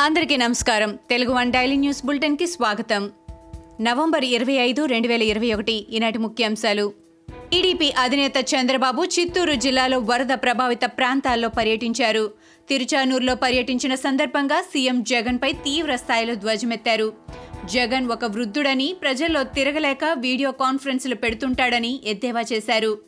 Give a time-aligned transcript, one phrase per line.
[0.00, 0.98] అందరికీ నమస్కారం.
[1.10, 3.10] Telugu one daily news బులెటిన్కి స్వాగతం.
[3.80, 6.92] నవంబర్ ఇరవై ఐదు రెండు వేల ఇరవై ఒకటి ఈనాటి ముఖ్యాంశాలు.
[7.30, 12.30] టీడీపీ అధినేత చంద్రబాబు చిత్తూరు జిల్లాలో వరద ప్రభావిత ప్రాంతాల్లో పర్యటించారు.
[12.68, 17.12] తిరుచానూరులో పర్యటించిన సందర్భంగా సీఎం జగన్పై తీవ్ర స్థాయిలో ధ్వజమెత్తారు.
[17.64, 22.98] జగన్ ఒక వృద్ధుడని ప్రజల్లో తిరగలేక వీడియో కాన్ఫరెన్సులు పెడుతుంటాడని ఎద్దేవా చేశారు.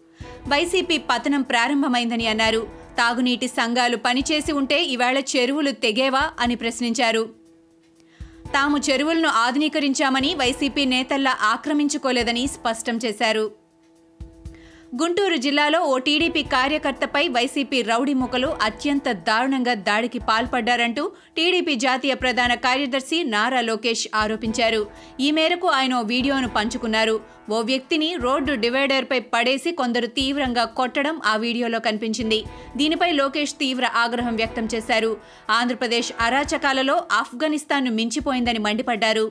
[0.49, 2.82] వైసీపీ పతనం ప్రారంభమైందని అన్నారు.
[2.99, 7.31] తాగునీటి సంఘాలు పనిచేసి ఉంటే ఇవాళ చెరువులు తెగేవా అని ప్రశ్నించారు.
[8.55, 13.62] తాము చెరువులను ఆధునీకరించామని వైసీపీ నేతల్లా ఆక్రమించుకోలేదని స్పష్టం చేశారు.
[15.01, 21.03] గుంటూరు జిల్లాలో ఓ టీడీపీ కార్యకర్తపై వైసీపీ రౌడీ ముఖలు అత్యంత దారుణంగా దాడికి పాల్పడ్డారంటూ
[21.37, 24.83] టీడీపీ జాతీయ ప్రధాన కార్యదర్శి నారా లోకేష్ ఆరోపించారు.
[25.27, 27.17] ఈ మేరకు ఆయన ఓ వీడియోను పంచుకున్నారు.
[27.51, 32.41] ఓ వ్యక్తిని రోడ్డు డివైడర్పై పడేసి కొందరు తీవ్రంగా కొట్టడం ఆ వీడియోలో కనిపించింది.
[32.77, 35.13] దీనిపై లోకేష్ తీవ్ర ఆగ్రహం వ్యక్తం చేశారు.
[35.59, 39.27] ఆంధ్రప్రదేశ్ అరాచకాలలో ఆఫ్ఘనిస్తాన్ను మించిపోయిందని మండిపడ్డారు.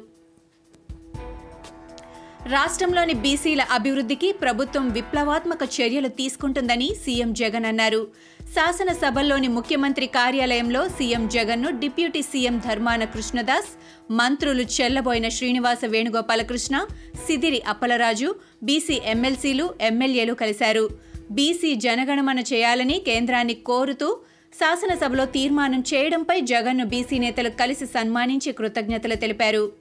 [2.45, 8.08] రాష్ట్రంలోని బీసీల అభివృద్ధికి ప్రభుత్వం విప్లవాత్మక చర్యలు తీసుకుంటుందని సీఎం జగన్ అన్నారు.
[8.56, 13.70] శాసనసభల్లోని ముఖ్యమంత్రి కార్యాలయంలో సీఎం జగన్ను డిప్యూటీ సీఎం ధర్మాన కృష్ణదాస్
[14.11, 16.86] మంత్రులు చెల్లబోయిన శ్రీనివాస వేణుగోపాలకృష్ణ
[17.28, 20.89] సిదిరి అప్పలరాజు బీసీ ఎమ్మెల్సీలు ఎమ్మెల్యేలు కలిశారు.
[21.31, 24.17] బీసీ జనగణమన చేయాలని కేంద్రాన్ని కోరుతూ
[24.53, 29.81] శాసనసభలో తీర్మానం చేయడంపై జగన్ను బీసీ నేతలు కలిసి సన్మానించి కృతజ్ఞతలు తెలిపారు.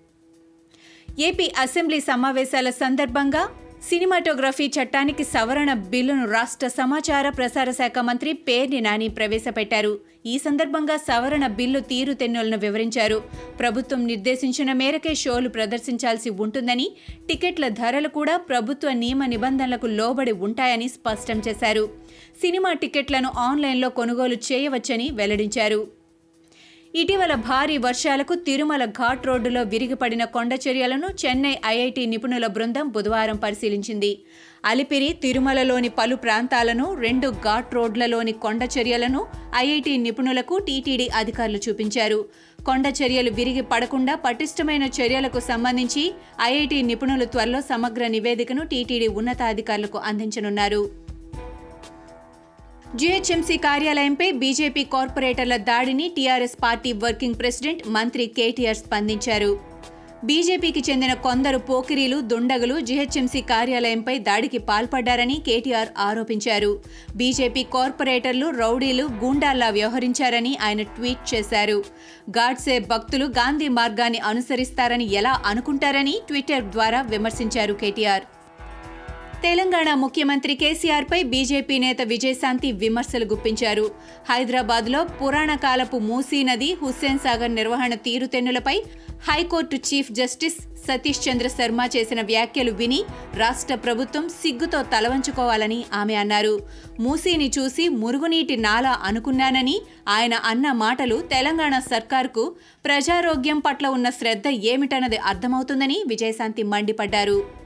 [1.19, 3.48] ఏపీ అసెంబ్లీ సమావేశాల సందర్భంగా
[3.89, 9.98] సినిమాటోగ్రఫీ చట్టానికి సవరణ బిల్లును రాష్ట్ర సమాచార ప్రసార శాఖ మంత్రి పేర్ని నాని ప్రవేశపెట్టారు.
[10.27, 13.22] ఈ సందర్భంగా సవరణ బిల్లు తీరుతెన్నులను వివరించారు.
[13.61, 16.91] ప్రభుత్వం నిర్దేశించిన మేరకే షోలు ప్రదర్శించాల్సి ఉంటుందని
[17.28, 21.89] టికెట్ల ధరలు కూడా ప్రభుత్వ నియమ నిబంధనలకు లోబడి ఉంటాయని స్పష్టం చేశారు.
[22.41, 26.00] సినిమా టికెట్లను ఆన్లైన్లో కొనుగోలు చేయవచ్చని వెల్లడించారు.
[26.94, 34.11] ఇటీవల భారీ వర్షాలకు తిరుమల ఘాట్ రోడ్డులో విరిగిపడిన కొండ చర్యలను చెన్నై ఐఐటి నిపుణుల బృందం బుధవారం పరిశీలించింది.
[34.64, 39.20] అలిపిరి తిరుమలలోని పలు ప్రాంతాలను రెండు ఘాట్ రోడ్లలోని కొండ చర్యలను
[39.56, 42.18] ఐఐటి నిపుణులకు టీటీడీ అధికారులు చూపించారు.
[42.67, 46.05] కొండ చర్యలు విరిగి పడకుండా పటిష్టమైన చర్యలకు సంబంధించి
[46.48, 50.83] ఐఐటి నిపుణులు త్వరలో సమగ్ర నివేదికను టీటీడీ ఉన్నతాధికారులకు అందించనున్నారు.
[52.98, 59.61] జీహెచ్ఎంసీ కార్యాలయంపై బీజేపీ కార్పొరేటర్ల దాడిని టీఆర్ఎస్ పార్టీ వర్కింగ్ ప్రెసిడెంట్ మంత్రి కేటీఆర్ స్పందించారు.
[60.24, 66.73] బీజేపీకి చెందిన కొందరు పోకిరీలు దుండగులు జీహెచ్ఎంసీ కార్యాలయంపై దాడికి పాల్పడ్డారని కేటీఆర్ ఆరోపించారు.
[67.17, 71.84] బీజేపీ కార్పొరేటర్లు రౌడీలు గూండాల్లా వ్యవహరించారని ఆయన ట్వీట్ చేశారు.
[72.39, 78.39] గాడ్సే భక్తులు గాంధీ మార్గాన్ని అనుసరిస్తారని ఎలా అనుకుంటారని ట్విట్టర్ ద్వారా విమర్శించారు కేటీఆర్.
[79.42, 83.90] తెలంగాణ ముఖ్యమంత్రి కేసీఆర్ పై బీజేపీ నేత విజయశాంతి విమర్శలు గుప్పించారు.
[84.30, 88.83] హైదరాబాద్లో పురాణ కాలపు మూసీ నది హుస్సేన్ సాగర్ నిర్వహణ తీరుతెన్నులపై
[89.29, 90.58] high court chief justice
[90.89, 93.02] Satish Chandra Sharma చేసిన వ్యాఖ్యలు విని
[93.36, 96.61] రాష్ట్ర ప్రభుత్వం సిగ్గుతో తలవంచుకోవాలని ఆమె అన్నారు.
[97.00, 105.17] మూసీని చూసి మురుగునీటి నాలా అనుకున్నానని ఆయన అన్న మాటలు తెలంగాణ సర్కార్కు ప్రజారోగ్యం పట్ల ఉన్న శ్రద్ధ ఏమిటన్నది
[105.17, 107.60] అర్థమవుతుందని విజయశాంతి మండిపడ్డారు.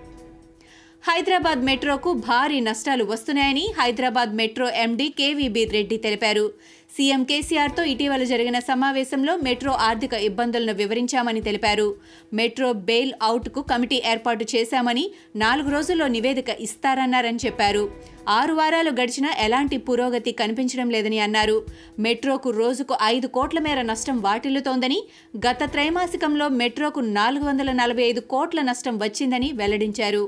[1.06, 6.44] హైదరాబాద్ మెట్రోకు భారీ నష్టాలు వస్తున్నాయని Hyderabad metro MD KVB Reddy తెలిపారు.
[6.94, 11.86] సీఎం కేసీఆర్తో ఇటీవల జరిగిన సమావేశంలో మెట్రో ఆర్థిక ఇబ్బందులను వివరించామని తెలిపారు.
[12.38, 15.04] మెట్రో బెయిల్ అవుట్కు కమిటీ ఏర్పాటు చేశామని
[15.42, 17.82] నాలుగు రోజుల్లో నివేదిక ఇస్తారన్నారని చెప్పారు.
[18.38, 21.58] ఆరు వారాలు గడిచినా ఎలాంటి పురోగతి కనిపించడం లేదని అన్నారు.
[22.06, 24.98] మెట్రోకు రోజుకు ఐదు కోట్ల మేర నష్టం వాటిల్లుతోందని
[25.48, 30.24] గత త్రైమాసికంలో మెట్రోకు నాలుగు వందల నలభై ఐదు కోట్ల నష్టం వచ్చిందని వెల్లడించారు.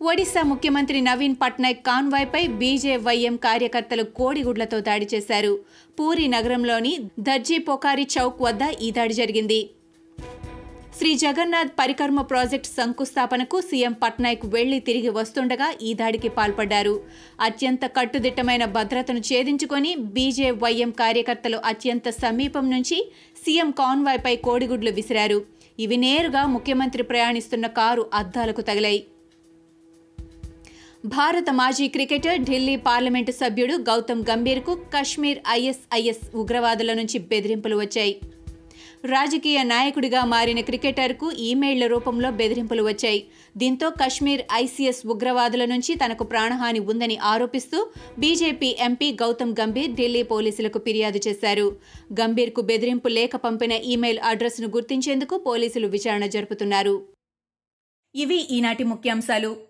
[0.00, 5.50] ఒడిశా ముఖ్యమంత్రి నవీన్ పట్నాయక్ కాన్వాయ్పై బీజేవైఎం కార్యకర్తలు కోడిగుడ్లతో దాడి చేశారు.
[5.98, 6.92] పూరి నగరంలోని
[7.26, 9.58] దర్జీ పొకారి చౌక్ వద్ద ఈ దాడి జరిగింది.
[10.98, 16.96] శ్రీ జగన్నాథ్ పరికర్మ ప్రాజెక్టు శంకుస్థాపనకు సీఎం పట్నాయక్ వెళ్ళి తిరిగి వస్తుండగా ఈ దాడికి పాల్పడ్డారు.
[17.48, 23.00] అత్యంత కట్టుదిట్టమైన భద్రతను ఛేదించుకొని బీజేవైఎం కార్యకర్తలు అత్యంత సమీపం నుంచి
[23.44, 25.40] సీఎం కాన్వాయ్పై కోడిగుడ్లు విసిరారు.
[25.84, 29.00] ఇవి నేరుగా ముఖ్యమంత్రి ప్రయాణిస్తున్న కారు అద్దాలకు తగిలాయి.
[31.04, 38.20] భారత మాజీ క్రికెటర్ ఢిల్లీ పార్లమెంటు సభ్యుడు గౌతమ్ గంభీర్కు కశ్మీర్ ఐఎస్ఐఎస్ ఉగ్రవాదుల నుంచి బెదిరింపులు వచ్చాయి.
[39.04, 43.26] రాజకీయ నాయకుడిగా మారిన క్రికెటర్కు ఈమెయిళ్ళ రూపంలో బెదిరింపులు వచ్చాయి.
[43.56, 50.78] దీంతో కశ్మీర్ ఐసీఎస్ ఉగ్రవాదుల నుంచి తనకు ప్రాణహాని ఉందని ఆరోపిస్తూ బీజేపీ ఎంపీ గౌతమ్ గంభీర్ ఢిల్లీ పోలీసులకు
[50.78, 51.76] ఫిర్యాదు చేశారు.
[52.20, 57.02] గంభీర్కు బెదిరింపు లేఖ పంపిన ఈమెయిల్ అడ్రస్ను గుర్తించేందుకు పోలీసులు విచారణ జరుపుతున్నారు.
[58.14, 59.69] ఇవి ఈనాటి ముఖ్యాంశాలు.